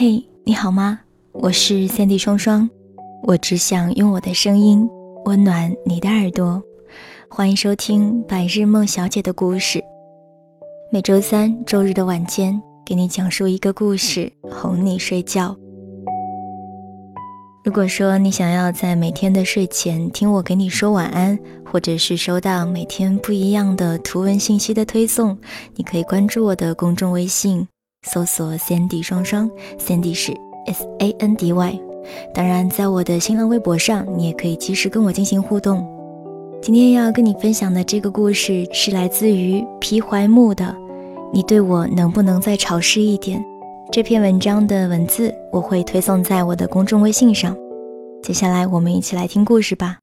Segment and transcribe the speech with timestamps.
[0.00, 1.00] 嘿，你好吗？
[1.32, 2.70] 我是三 D 双双，
[3.24, 4.88] 我只想用我的声音
[5.24, 6.62] 温暖你的耳朵。
[7.28, 9.82] 欢迎收听白日梦小姐的故事。
[10.92, 15.56] 每周三、周日的晚间，给你讲述一个故事，哄你睡觉。
[17.64, 25.36] 如果说你想要在每天的睡前听我给你说晚安，或者是收到每天不一样的图文信息的推送，
[25.74, 27.66] 你可以关注我的公众微信。
[28.02, 30.32] 搜索 Sandy 双双，Sandy 是
[30.66, 31.80] S A N D Y。
[32.32, 35.86] 当然，在我的新浪微博上，你也可以及时跟我进行互动。
[36.62, 40.74] 今天要跟你分享的这个故事是来自于皮怀木的。
[41.32, 43.44] 你对我能不能再潮湿一点？
[43.92, 47.56] 这篇文章的文字我会推送在我的公众微信上。
[48.22, 49.98] 接下来，我们一起来听故事吧。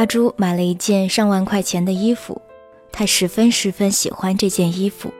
[0.00, 2.40] 阿朱买了一件上万块钱的衣服，
[2.90, 5.12] 她十分十分喜欢这件衣服。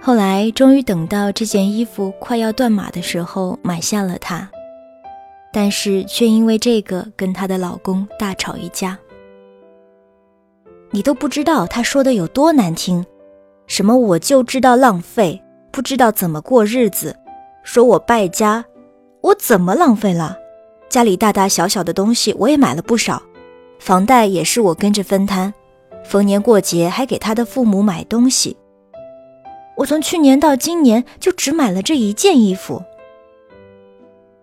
[0.00, 4.48] 后来终于等到这件衣服快要断码的时候，买下了它，
[5.52, 8.98] 但是却因为这个跟她的老公大吵一架。
[10.90, 13.04] 你都不知道他说的有多难听，
[13.66, 17.14] 什么我就知道浪费，不知道怎么过日子，
[17.62, 18.64] 说我败家，
[19.20, 20.38] 我怎么浪费了？
[20.88, 23.22] 家里大大小小的东西我也买了不少。
[23.82, 25.52] 房贷也是我跟着分摊，
[26.04, 28.56] 逢年过节还给他的父母买东西。
[29.76, 32.80] 我从去年到今年就只买了这一件衣服。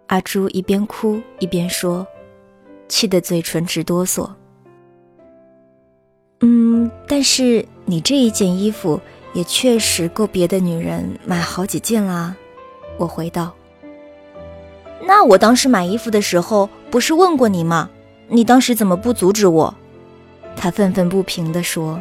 [0.08, 2.06] 阿朱一边哭一边说，
[2.90, 4.30] 气得嘴唇直哆嗦。
[6.42, 9.00] 嗯，但是你这一件衣服
[9.31, 12.36] 也确实够别的女人买好几件啦。
[12.97, 13.53] 我回道。
[15.08, 17.90] 那我当时买衣服的时候不是问过你吗？
[18.31, 19.73] 你当时怎么不阻止我？
[20.56, 22.00] 他愤愤不平地说：“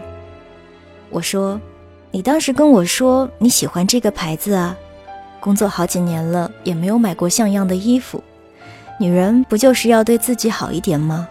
[1.10, 1.60] 我说，
[2.10, 4.76] 你当时跟我说你喜欢这个牌子啊，
[5.40, 8.22] 工作好几年了也没有买过像样的衣服，
[8.98, 11.28] 女人不就是要对自己好一点吗？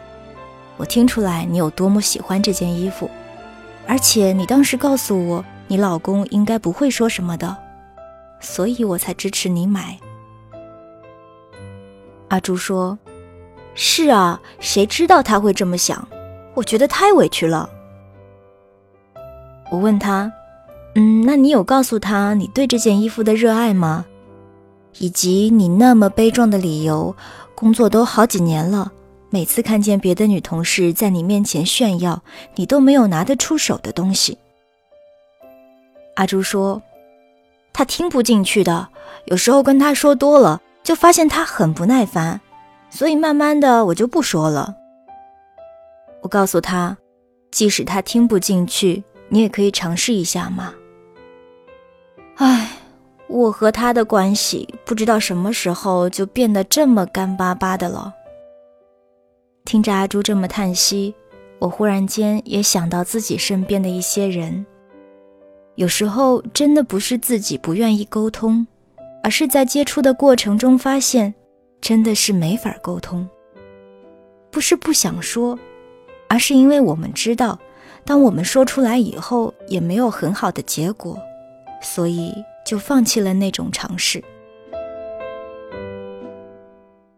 [0.78, 3.09] 我听出来你有多么喜欢这件衣服，
[3.86, 7.56] 而且你当时告诉我你老公应该不会说什么的，
[8.40, 10.00] 所以我才支持你买。”
[12.30, 12.97] 阿朱说。
[13.80, 16.06] 是啊，谁知道他会这么想？
[16.56, 17.70] 我觉得太委屈了。
[19.70, 20.34] 我问他
[20.96, 24.04] ：“嗯，那你有告诉他你对这件衣服的热爱吗？
[24.98, 27.16] 以及你那么悲壮的理由？
[27.54, 28.92] 工作都好几年了，
[29.30, 32.24] 每次看见别的女同事在你面前炫耀，
[32.56, 34.40] 你都没有拿得出手的东西。”
[36.18, 36.82] 阿朱说
[37.72, 38.90] ：“他听不进去的，
[39.26, 42.42] 有时候跟他说多了，就发现他很不耐烦。”
[42.90, 44.75] 所以慢慢的，我就不说了。
[46.22, 46.98] 我告诉他，
[47.52, 50.74] 即使他听不进去，你也可以尝试一下嘛。
[52.36, 52.72] 唉，
[53.28, 58.14] 我和他的关系不知道什么时候就变得这么干巴巴的了。
[59.66, 61.14] 听着阿朱这么叹息，
[61.59, 64.66] 我忽然间也想到自己身边的一些人，
[65.75, 68.66] 有时候真的不是自己不愿意沟通，
[69.24, 71.34] 而是在接触的过程中发现。
[71.80, 73.28] 真的是没法沟通，
[74.52, 75.58] 不是不想说，
[76.28, 77.58] 而是因为我们知道，
[78.04, 81.18] 当我们说出来以后也没有很好的结果，
[81.82, 82.34] 所以
[82.66, 84.24] 就放弃了那种尝试。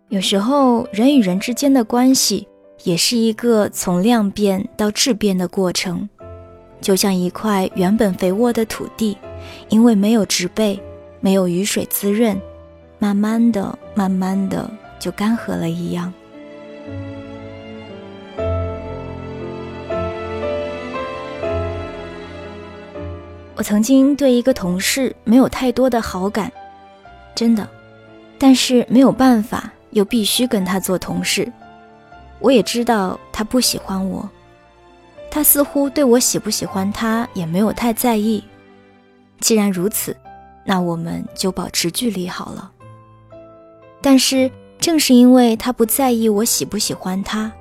[0.09, 2.47] 有时候人与人之间的关系
[2.83, 6.09] 也是一个从量变到质变的过程，
[6.81, 9.17] 就像一块原本肥沃的土地，
[9.69, 10.79] 因为没有植被，
[11.21, 12.39] 没有雨水滋润。
[12.99, 16.13] 慢慢的，慢慢的就干涸了一样。
[23.55, 26.51] 我曾经对一个同事没有太多的好感，
[27.35, 27.67] 真的，
[28.37, 31.51] 但是没有办法，又必须跟他做同事。
[32.39, 34.29] 我也知道他不喜欢我，
[35.29, 38.43] 他似乎对我喜不喜欢他也没有太在意。
[39.41, 40.15] 既然如此，
[40.65, 42.71] 那我们就保持距离好了。
[44.01, 44.49] 但是
[44.79, 47.51] 正是因为他不在意我喜不喜欢他，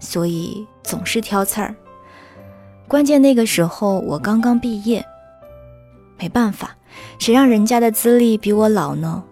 [0.00, 1.74] 所以总是挑刺儿。
[2.88, 5.04] 关键那个时候我刚刚毕业，
[6.18, 6.76] 没办法，
[7.18, 9.22] 谁让人家的资历比我老呢？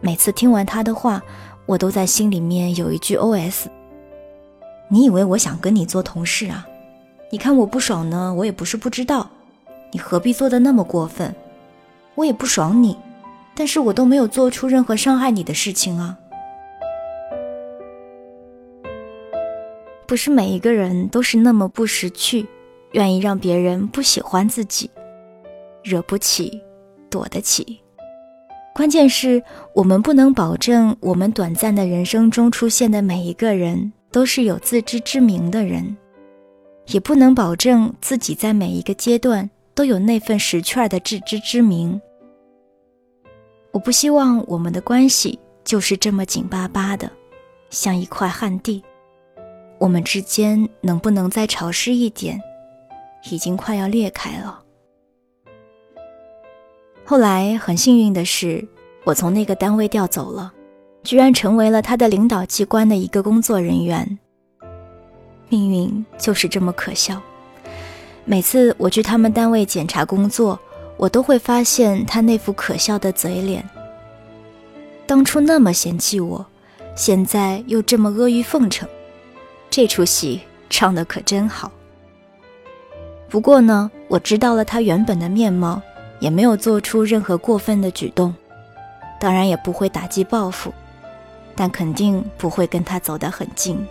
[0.00, 1.22] 每次听完他的话，
[1.64, 3.66] 我都在心里面有一句 OS：
[4.88, 6.66] 你以为我想跟你做同事啊？
[7.30, 9.30] 你看我不爽呢，我也不是不知道，
[9.92, 11.34] 你何必做的那么过分？
[12.16, 12.98] 我也不爽你。
[13.54, 16.16] 但是我都没有做出任何伤害你的事情啊。
[20.06, 22.46] 不是每一个人都是那么不识趣
[22.92, 24.90] 愿意让别人不喜欢自己
[25.82, 26.60] 惹不起
[27.08, 27.80] 躲得起。
[28.74, 29.42] 关键是
[29.74, 35.96] 我们不能保证我们短暂的人生中出现的每一个人都是有自知之明的人
[36.88, 41.98] 也不能保证自己在每一个阶段都有那份识趣儿的自知之明。
[43.72, 47.10] 我不希望我们的关系就是这么紧巴巴的，
[47.70, 48.84] 像一块旱地。
[49.78, 52.38] 我们之间能不能再潮湿一点？
[53.30, 54.62] 已经快要裂开了。
[57.04, 58.66] 后来很幸运的是，
[59.04, 60.52] 我从那个单位调走了，
[61.02, 64.18] 居然成为了他的领导机关的一个工作人员。
[65.48, 67.20] 命运就是这么可笑。
[68.24, 70.60] 每次我去他们单位检查工作。
[70.96, 73.68] 我都会发现他那副可笑的嘴脸。
[75.06, 76.46] 当初那么嫌弃我，
[76.94, 78.88] 现在又这么阿谀奉承，
[79.68, 80.40] 这出戏
[80.70, 81.70] 唱得可真好。
[83.28, 85.80] 不过呢，我知道了他原本的面貌，
[86.20, 88.34] 也没有做出任何过分的举动，
[89.18, 90.72] 当然也不会打击报复，
[91.56, 93.84] 但肯定不会跟他走得很近。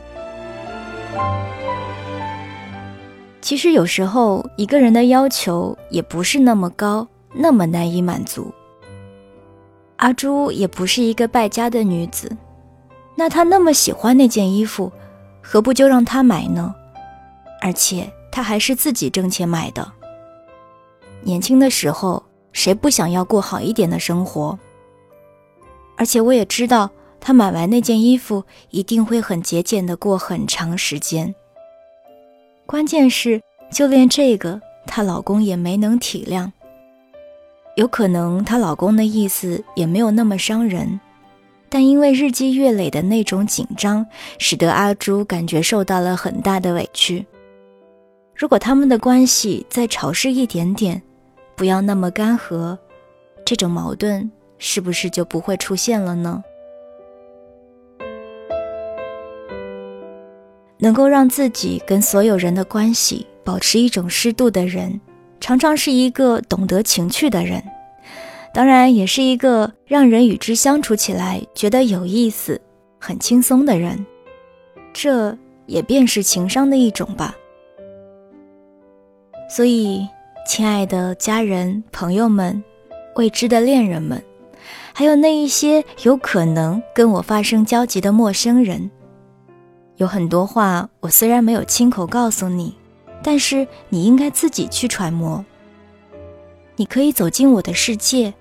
[3.42, 8.52] 其实有时候一个人的要求也不是那么高，那么难以满足。
[9.98, 12.36] 阿朱也不是一个败家的女子，
[13.16, 14.92] 那她那么喜欢那件衣服，
[15.42, 16.74] 何不就让她买呢？
[17.62, 19.92] 而且她还是自己挣钱买的。
[21.22, 24.58] 年轻的时候，谁不想要过好一点的生活？
[25.98, 26.90] 而且我也知道，
[27.20, 31.36] 她买完那件衣服，一定会很节俭的过很长时间。
[32.72, 36.50] 关键是，就连这个，她老公也没能体谅。
[37.76, 40.98] 有可能她老公的意思也没有那么伤人，
[41.68, 44.06] 但因为日积月累的那种紧张，
[44.38, 47.26] 使得阿朱感觉受到了很大的委屈。
[48.34, 51.02] 如果他们的关系再潮湿一点点，
[51.58, 52.78] 不要那么干涸，
[53.44, 56.42] 这种矛盾是不是就不会出现了呢？
[60.84, 65.00] 能够让自己跟所有人的关系保持一种适度的人，
[65.40, 67.64] 常常是一个懂得情趣的人，
[68.52, 72.60] 当然也是一个让人与之相处起来觉得有意思、
[73.00, 74.04] 很轻松的人。
[74.92, 75.38] 这
[75.68, 77.36] 也便是情商的一种吧。
[79.48, 80.08] 所以，
[80.48, 82.64] 亲爱的家人、朋友们、
[83.18, 84.20] 未知的恋人们，
[84.94, 88.90] 还有那一些有可能跟我发生交集的陌生人。
[90.02, 92.76] 有很多话，我虽然没有亲口告诉你，
[93.22, 95.46] 但是你应该自己去揣摩。
[96.76, 98.34] 你可以走进我的世界，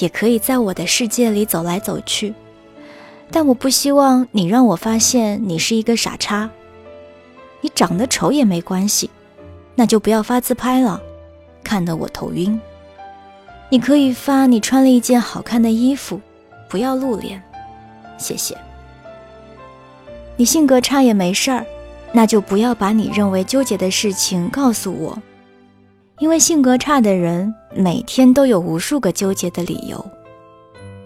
[0.00, 2.34] 也可以在我的世界里走来走去，
[3.30, 6.50] 但我不希望你让我发现你是一个傻叉。
[7.62, 9.08] 你长得丑也没关系，
[9.74, 11.00] 那就不要发自拍了，
[11.64, 12.60] 看得我头晕。
[13.70, 16.20] 你可以发你穿了一件好看的衣服，
[16.68, 17.42] 不要露脸，
[18.18, 18.54] 谢谢。
[20.38, 21.66] 你性格差也没事儿，
[22.12, 25.20] 那就不要把你认为纠结的事情告诉我，
[26.20, 30.02] 因为性格差的人每天都有无数个纠结的理由。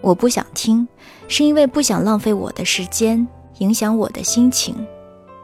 [0.03, 0.87] 我不想听，
[1.29, 3.27] 是因为不想浪费我的时间，
[3.61, 4.77] 影响我的心情。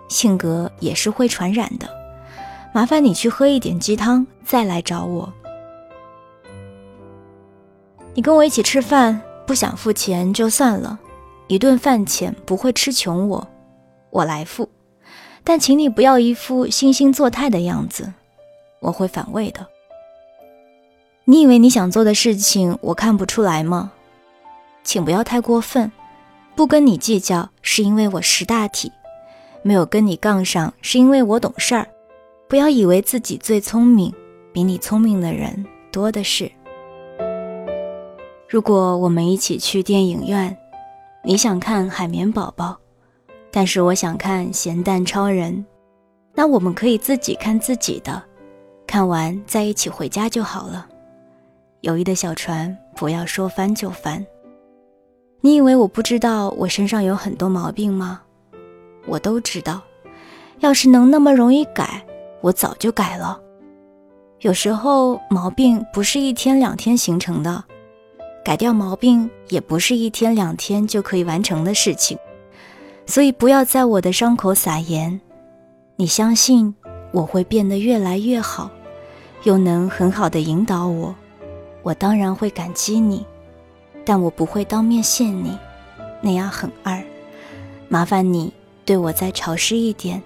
[0.09, 1.89] 性格也是会传染的，
[2.75, 5.33] 麻烦你去喝一点鸡汤，再来找我。
[8.13, 10.99] 你跟我一起吃饭，不想付钱就算了，
[11.47, 13.49] 一顿饭钱不会吃穷我。
[14.19, 14.69] 我来付，
[15.45, 18.13] 但请你不要一副惺惺作态的样子，
[18.81, 19.65] 我会反胃的。
[21.25, 23.93] 你以为你想做的事情我看不出来吗？
[24.83, 25.93] 请不要太过分，
[26.57, 28.91] 不跟你计较是因为我识大体，
[29.63, 31.87] 没有跟你杠上是因为我懂事儿。
[32.49, 34.13] 不要以为自己最聪明，
[34.53, 36.51] 比你聪明的人多的是。
[38.49, 40.57] 如果我们一起去电影院，
[41.23, 42.79] 你想看《海绵宝宝》。
[43.51, 45.53] 但是我想看《咸蛋超人》，
[46.35, 48.23] 那我们可以自己看自己的，
[48.87, 50.87] 看完再一起回家就好了。
[51.81, 54.25] 友谊的小船不要说翻就翻。
[55.41, 58.21] 你以为我不知道我身上有很多毛病吗？
[59.07, 59.81] 我都知道。
[60.59, 62.05] 要是能那么容易改，
[62.41, 63.41] 我早就改了。
[64.41, 67.65] 有时候毛病不是一天两天形成的，
[68.45, 72.19] 改掉毛病也不是一天两天就可以完成的事情。
[73.09, 75.19] 所以不要在我的伤口撒盐，
[75.97, 76.75] 你相信
[77.11, 78.71] 我会变得越来越好，
[79.45, 81.15] 又能很好的引导我，
[81.83, 83.25] 我当然会感激你，
[84.05, 85.59] 但我不会当面谢你，
[86.21, 87.03] 那样很二。
[87.89, 88.53] 麻烦你
[88.85, 90.23] 对我再潮湿一点，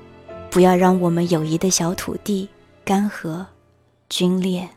[0.51, 2.49] 不要让我们友谊的小土地
[2.85, 3.47] 干涸、
[4.11, 4.69] 皲裂。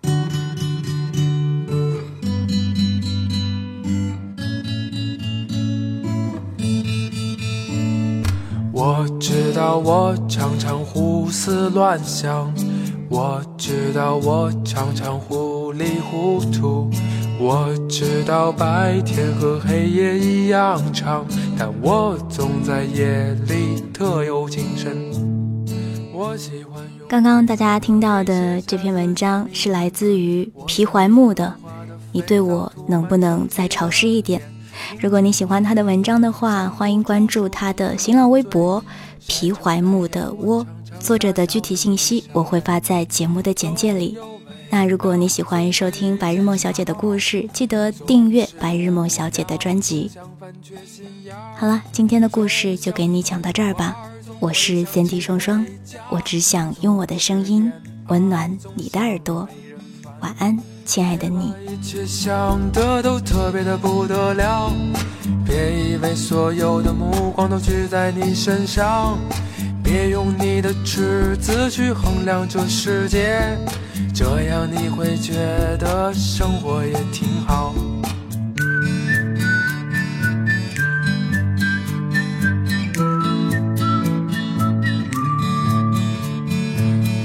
[9.06, 12.52] 我知道我常常胡思乱想，
[13.08, 16.90] 我知道我常常糊里糊涂，
[17.40, 21.24] 我知道白天和黑夜一样长，
[21.56, 24.98] 但我总在夜里特有精神。
[26.12, 26.84] 我喜欢。
[27.08, 31.54] 刚刚大家听到的这篇文章是来自于皮怀木的，
[32.12, 34.42] 你对我能不能再潮湿一点？
[35.00, 38.84] 如果你喜欢他的文章的话，欢迎关注他的新浪微博
[39.28, 40.66] “皮怀木的窝”，
[41.00, 44.18] 作者的具体信息我会发在节目的简介里。
[44.70, 50.12] 那如果你喜欢收听白日梦小姐的故事，记得订阅白日梦小姐的专辑。
[51.56, 53.96] 好了，今天的故事就给你讲到这儿吧。
[54.40, 55.66] 我是三 D 双双，
[56.10, 57.72] 我只想用我的声音
[58.08, 59.48] 温暖你的耳朵。
[60.20, 60.75] 晚安。
[60.86, 61.54] 亲爱的你。
[61.68, 64.72] 一切想的都特别的不得了
[65.46, 69.18] 别以为所有的目光都聚在你身上
[69.84, 73.58] 别用你的尺子去衡量这世界
[74.14, 75.34] 这样你会觉
[75.78, 77.74] 得生活也挺好。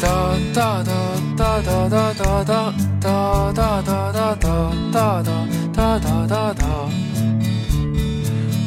[0.01, 0.09] 哒
[0.53, 1.10] 哒哒
[1.41, 6.67] 哒哒哒哒哒哒哒哒哒哒哒哒哒哒哒哒。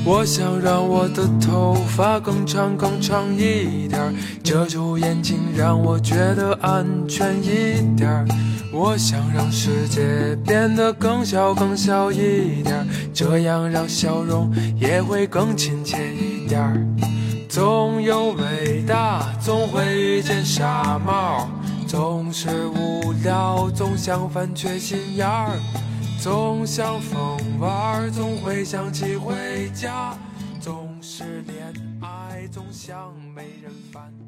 [0.04, 8.28] 我想让我的头发更长更长一点，遮住眼睛让我觉得安全一点。
[8.72, 16.60] 我想让世界变得更小更小一点，这样让笑容也会更亲切一点。
[17.48, 21.48] 总有伟大，总会遇见傻帽。
[21.94, 25.60] 总是无聊，总想翻缺心眼儿，
[26.20, 29.36] 总想疯玩儿，总会想起回
[29.76, 30.18] 家，
[30.60, 31.72] 总是恋
[32.02, 34.23] 爱，总想没人烦。